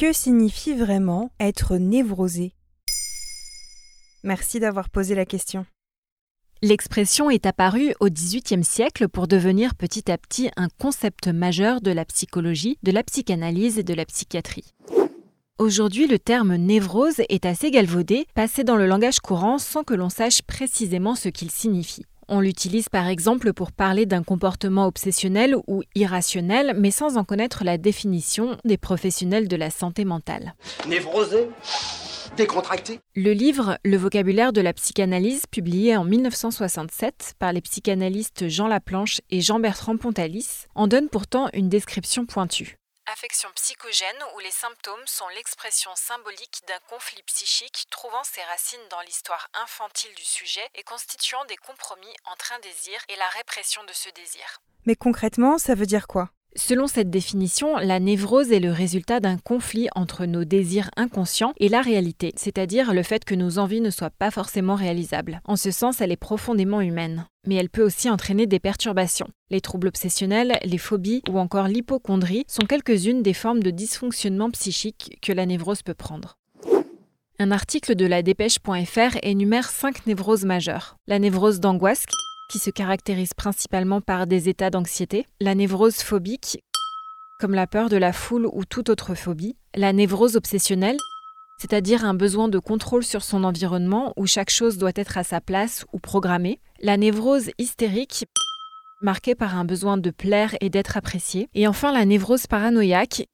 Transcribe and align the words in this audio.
Que 0.00 0.14
signifie 0.14 0.72
vraiment 0.72 1.30
être 1.38 1.76
névrosé? 1.76 2.54
Merci 4.24 4.58
d'avoir 4.58 4.88
posé 4.88 5.14
la 5.14 5.26
question. 5.26 5.66
L'expression 6.62 7.28
est 7.28 7.44
apparue 7.44 7.94
au 8.00 8.08
XVIIIe 8.08 8.64
siècle 8.64 9.08
pour 9.08 9.28
devenir 9.28 9.74
petit 9.74 10.10
à 10.10 10.16
petit 10.16 10.48
un 10.56 10.68
concept 10.78 11.28
majeur 11.28 11.82
de 11.82 11.90
la 11.90 12.06
psychologie, 12.06 12.78
de 12.82 12.92
la 12.92 13.02
psychanalyse 13.02 13.78
et 13.78 13.82
de 13.82 13.92
la 13.92 14.06
psychiatrie. 14.06 14.72
Aujourd'hui, 15.58 16.06
le 16.06 16.18
terme 16.18 16.56
névrose 16.56 17.20
est 17.28 17.44
assez 17.44 17.70
galvaudé, 17.70 18.26
passé 18.34 18.64
dans 18.64 18.76
le 18.76 18.86
langage 18.86 19.20
courant 19.20 19.58
sans 19.58 19.84
que 19.84 19.92
l'on 19.92 20.08
sache 20.08 20.40
précisément 20.40 21.14
ce 21.14 21.28
qu'il 21.28 21.50
signifie. 21.50 22.06
On 22.32 22.38
l'utilise 22.38 22.88
par 22.88 23.08
exemple 23.08 23.52
pour 23.52 23.72
parler 23.72 24.06
d'un 24.06 24.22
comportement 24.22 24.86
obsessionnel 24.86 25.56
ou 25.66 25.82
irrationnel, 25.96 26.74
mais 26.78 26.92
sans 26.92 27.16
en 27.16 27.24
connaître 27.24 27.64
la 27.64 27.76
définition 27.76 28.56
des 28.64 28.78
professionnels 28.78 29.48
de 29.48 29.56
la 29.56 29.68
santé 29.68 30.04
mentale. 30.04 30.54
Névrosé 30.88 31.48
décontracté 32.36 33.00
Le 33.16 33.32
livre 33.32 33.78
Le 33.84 33.96
vocabulaire 33.96 34.52
de 34.52 34.60
la 34.60 34.72
psychanalyse, 34.72 35.46
publié 35.50 35.96
en 35.96 36.04
1967 36.04 37.34
par 37.40 37.52
les 37.52 37.60
psychanalystes 37.60 38.48
Jean 38.48 38.68
Laplanche 38.68 39.20
et 39.30 39.40
Jean-Bertrand 39.40 39.96
Pontalis, 39.96 40.66
en 40.76 40.86
donne 40.86 41.08
pourtant 41.08 41.48
une 41.52 41.68
description 41.68 42.26
pointue. 42.26 42.79
Affection 43.12 43.48
psychogène 43.56 44.22
où 44.36 44.38
les 44.38 44.52
symptômes 44.52 45.06
sont 45.06 45.26
l'expression 45.34 45.90
symbolique 45.96 46.62
d'un 46.68 46.78
conflit 46.88 47.22
psychique 47.24 47.86
trouvant 47.90 48.22
ses 48.22 48.42
racines 48.42 48.86
dans 48.88 49.00
l'histoire 49.00 49.48
infantile 49.64 50.14
du 50.14 50.24
sujet 50.24 50.66
et 50.76 50.84
constituant 50.84 51.44
des 51.46 51.56
compromis 51.56 52.14
entre 52.24 52.52
un 52.52 52.60
désir 52.60 53.00
et 53.08 53.16
la 53.16 53.28
répression 53.30 53.82
de 53.82 53.92
ce 53.92 54.10
désir. 54.10 54.62
Mais 54.86 54.94
concrètement, 54.94 55.58
ça 55.58 55.74
veut 55.74 55.86
dire 55.86 56.06
quoi? 56.06 56.30
Selon 56.56 56.88
cette 56.88 57.10
définition, 57.10 57.76
la 57.76 58.00
névrose 58.00 58.50
est 58.50 58.58
le 58.58 58.72
résultat 58.72 59.20
d'un 59.20 59.38
conflit 59.38 59.88
entre 59.94 60.26
nos 60.26 60.44
désirs 60.44 60.90
inconscients 60.96 61.52
et 61.58 61.68
la 61.68 61.80
réalité, 61.80 62.32
c'est-à-dire 62.34 62.92
le 62.92 63.04
fait 63.04 63.24
que 63.24 63.36
nos 63.36 63.58
envies 63.58 63.80
ne 63.80 63.90
soient 63.90 64.10
pas 64.10 64.32
forcément 64.32 64.74
réalisables. 64.74 65.40
En 65.44 65.54
ce 65.54 65.70
sens, 65.70 66.00
elle 66.00 66.10
est 66.10 66.16
profondément 66.16 66.80
humaine. 66.80 67.26
Mais 67.46 67.54
elle 67.54 67.70
peut 67.70 67.84
aussi 67.84 68.10
entraîner 68.10 68.46
des 68.46 68.58
perturbations. 68.58 69.28
Les 69.50 69.60
troubles 69.60 69.88
obsessionnels, 69.88 70.58
les 70.64 70.78
phobies 70.78 71.22
ou 71.30 71.38
encore 71.38 71.68
l'hypochondrie 71.68 72.44
sont 72.48 72.66
quelques-unes 72.66 73.22
des 73.22 73.34
formes 73.34 73.62
de 73.62 73.70
dysfonctionnement 73.70 74.50
psychique 74.50 75.18
que 75.22 75.32
la 75.32 75.46
névrose 75.46 75.82
peut 75.82 75.94
prendre. 75.94 76.36
Un 77.38 77.52
article 77.52 77.94
de 77.94 78.06
la 78.06 78.22
dépêche.fr 78.22 79.16
énumère 79.22 79.70
cinq 79.70 80.04
névroses 80.06 80.44
majeures. 80.44 80.96
La 81.06 81.18
névrose 81.18 81.60
d'angoisse, 81.60 82.04
qui 82.50 82.58
se 82.58 82.70
caractérise 82.70 83.32
principalement 83.32 84.00
par 84.00 84.26
des 84.26 84.48
états 84.48 84.70
d'anxiété, 84.70 85.24
la 85.40 85.54
névrose 85.54 85.98
phobique, 85.98 86.62
comme 87.38 87.54
la 87.54 87.68
peur 87.68 87.88
de 87.88 87.96
la 87.96 88.12
foule 88.12 88.46
ou 88.52 88.64
toute 88.64 88.88
autre 88.88 89.14
phobie, 89.14 89.56
la 89.76 89.92
névrose 89.92 90.34
obsessionnelle, 90.34 90.98
c'est-à-dire 91.58 92.04
un 92.04 92.12
besoin 92.12 92.48
de 92.48 92.58
contrôle 92.58 93.04
sur 93.04 93.22
son 93.22 93.44
environnement 93.44 94.12
où 94.16 94.26
chaque 94.26 94.50
chose 94.50 94.78
doit 94.78 94.90
être 94.96 95.16
à 95.16 95.22
sa 95.22 95.40
place 95.40 95.86
ou 95.92 96.00
programmée, 96.00 96.58
la 96.80 96.96
névrose 96.96 97.50
hystérique, 97.58 98.26
marquée 99.00 99.36
par 99.36 99.56
un 99.56 99.64
besoin 99.64 99.96
de 99.96 100.10
plaire 100.10 100.56
et 100.60 100.70
d'être 100.70 100.96
apprécié, 100.96 101.48
et 101.54 101.68
enfin 101.68 101.92
la 101.92 102.04
névrose 102.04 102.48
paranoïaque, 102.48 103.28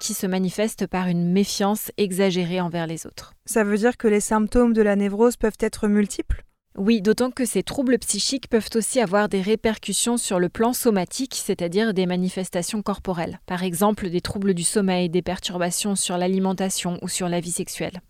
qui 0.00 0.14
se 0.14 0.26
manifeste 0.26 0.86
par 0.86 1.08
une 1.08 1.32
méfiance 1.32 1.90
exagérée 1.96 2.60
envers 2.60 2.86
les 2.86 3.06
autres. 3.06 3.34
Ça 3.44 3.64
veut 3.64 3.78
dire 3.78 3.96
que 3.96 4.08
les 4.08 4.20
symptômes 4.20 4.72
de 4.72 4.82
la 4.82 4.94
névrose 4.94 5.36
peuvent 5.36 5.58
être 5.60 5.88
multiples? 5.88 6.44
Oui, 6.78 7.02
d'autant 7.02 7.30
que 7.30 7.44
ces 7.44 7.62
troubles 7.62 7.98
psychiques 7.98 8.48
peuvent 8.48 8.70
aussi 8.74 8.98
avoir 8.98 9.28
des 9.28 9.42
répercussions 9.42 10.16
sur 10.16 10.38
le 10.38 10.48
plan 10.48 10.72
somatique, 10.72 11.34
c'est-à-dire 11.34 11.92
des 11.92 12.06
manifestations 12.06 12.80
corporelles. 12.80 13.40
Par 13.46 13.62
exemple, 13.62 14.08
des 14.08 14.22
troubles 14.22 14.54
du 14.54 14.64
sommeil, 14.64 15.10
des 15.10 15.20
perturbations 15.20 15.96
sur 15.96 16.16
l'alimentation 16.16 16.98
ou 17.02 17.08
sur 17.08 17.28
la 17.28 17.40
vie 17.40 17.52
sexuelle. 17.52 18.00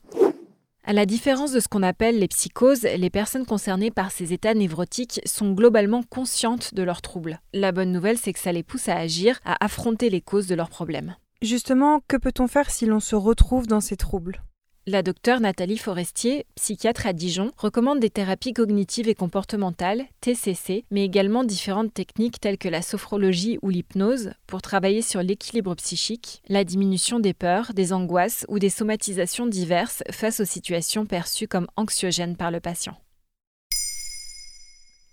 À 0.85 0.93
la 0.93 1.07
différence 1.07 1.53
de 1.53 1.61
ce 1.61 1.69
qu'on 1.69 1.83
appelle 1.83 2.19
les 2.19 2.29
psychoses, 2.29 2.83
les 2.83 3.11
personnes 3.11 3.47
concernées 3.47 3.93
par 3.93 4.11
ces 4.11 4.33
états 4.33 4.55
névrotiques 4.55 5.21
sont 5.25 5.53
globalement 5.53 6.03
conscientes 6.03 6.75
de 6.75 6.83
leurs 6.83 7.03
troubles. 7.03 7.41
La 7.53 7.71
bonne 7.73 7.93
nouvelle, 7.93 8.19
c'est 8.19 8.33
que 8.33 8.41
ça 8.41 8.53
les 8.53 8.65
pousse 8.65 8.89
à 8.89 8.97
agir, 8.97 9.39
à 9.45 9.65
affronter 9.65 10.11
les 10.11 10.21
causes 10.21 10.49
de 10.49 10.57
leurs 10.57 10.71
problèmes. 10.71 11.17
Justement, 11.41 12.01
que 12.07 12.17
peut-on 12.17 12.49
faire 12.49 12.71
si 12.71 12.87
l'on 12.87 13.01
se 13.01 13.17
retrouve 13.17 13.67
dans 13.67 13.81
ces 13.81 13.97
troubles? 13.97 14.43
La 14.87 15.03
docteure 15.03 15.41
Nathalie 15.41 15.79
Forestier, 15.79 16.45
psychiatre 16.57 17.07
à 17.07 17.13
Dijon, 17.13 17.53
recommande 17.57 18.01
des 18.01 18.11
thérapies 18.11 18.53
cognitives 18.53 19.09
et 19.09 19.15
comportementales, 19.15 20.05
TCC, 20.21 20.85
mais 20.91 21.05
également 21.05 21.45
différentes 21.45 21.95
techniques 21.95 22.41
telles 22.41 22.59
que 22.59 22.69
la 22.69 22.83
sophrologie 22.83 23.59
ou 23.63 23.69
l'hypnose 23.69 24.33
pour 24.47 24.61
travailler 24.61 25.03
sur 25.03 25.23
l'équilibre 25.23 25.75
psychique, 25.77 26.43
la 26.49 26.65
diminution 26.65 27.21
des 27.21 27.35
peurs, 27.35 27.75
des 27.75 27.93
angoisses 27.93 28.45
ou 28.49 28.59
des 28.59 28.71
somatisations 28.71 29.47
diverses 29.47 30.03
face 30.11 30.41
aux 30.41 30.45
situations 30.45 31.07
perçues 31.07 31.49
comme 31.49 31.69
anxiogènes 31.77 32.37
par 32.37 32.51
le 32.51 32.61
patient. 32.61 32.97